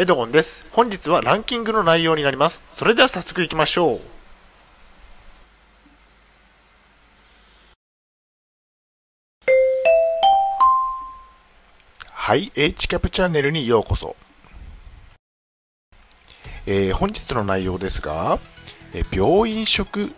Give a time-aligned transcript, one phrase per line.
[0.00, 0.64] エドゴンです。
[0.70, 2.62] 本日はランキングの内容になります。
[2.68, 4.00] それでは早速行きましょう。
[12.12, 14.14] はい、H キャプチャンネルにようこそ。
[16.66, 18.38] えー本日の内容ですが、
[18.94, 20.12] えー病院食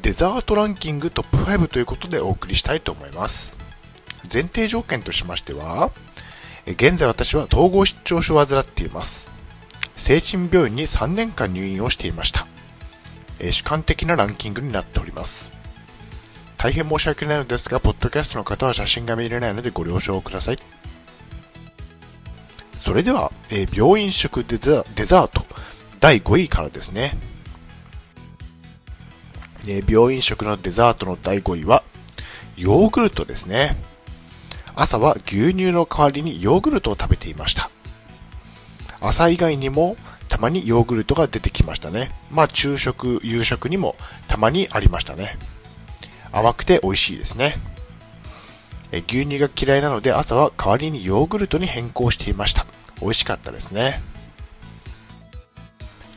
[0.00, 3.58] デザートランキングトップ5ということでお送りしたいと思います。
[4.32, 5.90] 前提条件としましては、
[6.66, 9.30] 現在私は統合失調症を患っています。
[9.96, 12.46] 精神病院に3年間入院をしていました。
[13.50, 15.52] 主観的なランキングになっております。
[16.56, 20.58] 大変申し訳ないのですが、ポッドキャストの方は写真が見れないのでご了承ください。
[22.74, 25.44] それでは、えー病院食デザデザート
[26.00, 27.18] 第5位からですね。
[29.68, 31.84] えー病院食のデザートの第5位は、
[32.56, 33.76] ヨーグルトですね。
[34.76, 37.70] 朝は牛乳の代わりにヨーグルトを食べていました。
[39.00, 39.96] 朝以外にも
[40.28, 42.10] たまにヨーグルトが出てきましたね。
[42.30, 45.38] まあ昼食、夕食にもたまにありましたね。
[46.32, 47.54] 甘くて美味しいですね。
[48.90, 52.66] え牛乳が嫌いなので朝は代わりにヨーグルトに変更していました。
[53.00, 54.00] 美味しかったですね。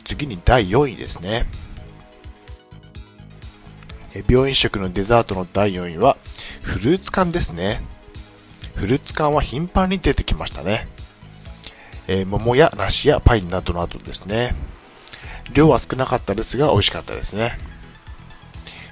[0.04, 1.46] 次に第4位ですね。
[4.16, 6.16] え病院食のデザートの第4位は
[6.62, 7.82] フルーツ缶ですね。
[8.78, 10.86] フルーツ缶は頻繁に出てきましたね。
[12.06, 14.54] えー桃や梨やパインなどなどですね。
[15.52, 17.58] 量は少なかったですが美味しかったですね。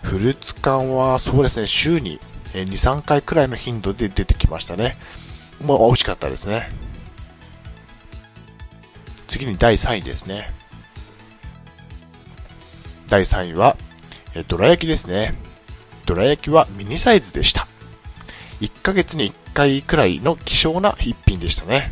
[0.03, 2.19] フルーツ缶はそうですね、週に
[2.53, 4.97] 2、3回くらいの頻度で出てきましたね。
[5.65, 6.69] もう美味しかったですね。
[9.29, 10.51] 次に第3位ですね。
[13.07, 13.77] 第3位は、
[14.35, 15.35] えーどら焼きですね。
[16.07, 17.69] どら焼きはミニサイズでした。
[18.61, 21.91] 1ヶ月に1回くらいの希少な一品でしたね。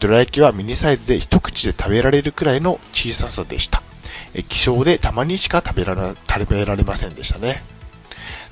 [0.00, 3.80] どら焼きはミニサイズで一口で食べられるくらいの小ささでした。
[4.34, 7.62] え希少でたまにしか食べられ食べられませんでしたね。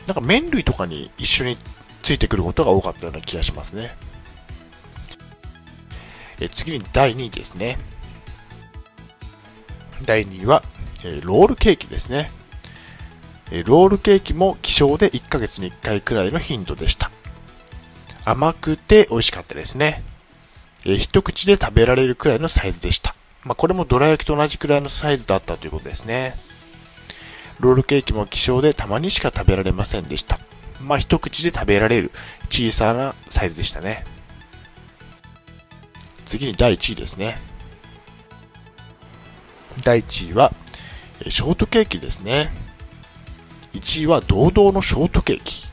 [0.07, 1.57] なんか麺類とかに一緒に
[2.03, 3.97] ついてくることが多かったような気がしますね。
[6.41, 7.79] え次に第2位ですね。
[10.05, 10.63] 第2位は、
[11.03, 12.31] えーロールケーキですね。
[13.51, 17.11] えーロールケーキも希少で1ヶ月に1回くらいの頻度でした。
[18.29, 20.03] 甘くて美味しかったですね。
[20.85, 23.15] えー一口で食べられるくらいのサイズでした。
[23.45, 26.35] まあ、これもどら焼きと同じくらいのサイズだったということですね。
[27.59, 30.39] ロールケーキも希少でたまにしか食べられませんでした。
[30.83, 32.11] まあ、一口で食べられる
[32.51, 34.05] 小さなサイズでしたね。
[36.27, 37.39] 次に第1位ですね。
[39.85, 40.53] 第1位は、
[41.25, 42.53] えショートケーキですね。
[43.73, 45.68] 1位は堂々のショートケーキ。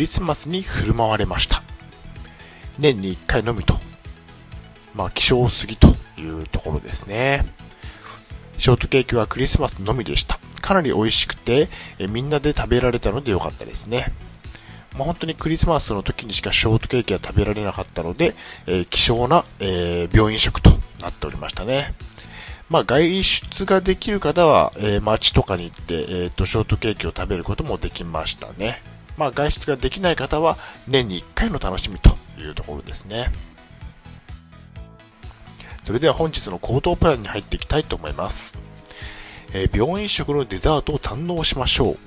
[0.00, 1.62] クリスマスに振る舞われました。
[2.78, 3.74] 年に1回のみと。
[4.94, 7.44] まあ、希少すぎというところですね。
[8.56, 10.40] ショートケーキはクリスマスのみでした。
[10.62, 11.68] かなり美味しくて、
[11.98, 14.06] えみんなで食べられたのでよかったですね。
[14.96, 18.34] まあ、本当にクリスマスの時にしかショートケーキは食べられなかったので、
[18.66, 20.70] えー希少な、えー病院食と
[21.02, 21.92] なっておりましたね。
[22.70, 28.80] まあ、外出ができる方は、えー街とかに行って、えーと、ショートケーキを食べることもできましたね。
[29.16, 32.10] まあ、外出ができない方は、年に1回の楽しみと
[32.40, 33.30] いうところですね。
[35.82, 38.54] それでは本日の行動プランに入っていきたいと思います。
[39.52, 41.98] えー病院食のデザートを堪能しましょう。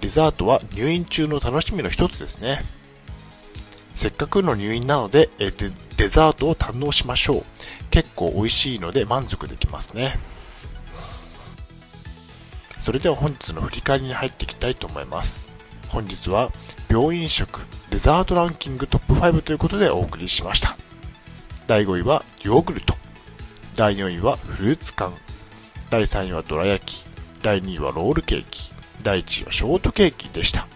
[0.00, 2.60] デザートは入院中の楽しみの一つですね。
[3.94, 7.44] せっかくの入院なので、えーデデザートを堪能しましょう。
[7.90, 10.18] 結構美味しいので満足できますね。
[12.78, 15.50] それでは本日の振り返りに入っていきたいと思います。
[15.88, 16.52] 本日は
[16.88, 20.76] 病院食デザートランキングトップ5ということでお送りしました。
[21.66, 22.94] 第5位はヨーグルト。
[23.74, 25.14] 第4位はフルーツ缶。
[25.90, 27.06] 第3位はどら焼き。
[27.42, 28.72] 第2位はロールケーキ。
[29.02, 30.66] 第1位はショートケーキでした。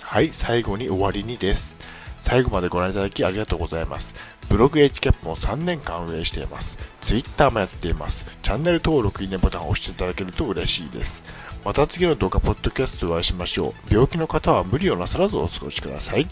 [0.00, 1.78] はい、最後に終わりにです。
[2.18, 4.14] 最後までご覧いただきありがとうございます。
[4.48, 6.78] ブログ HCAP も3年間運営しています。
[7.00, 8.24] Twitter もやっています。
[8.42, 11.22] チャンネル登録、いいねボタンを押していただけると嬉しいです。
[11.64, 13.94] また次の動画、ポッドキャストでお会いしましょう。
[13.94, 16.26] 病気の方は無理をなさらずお過ごしください。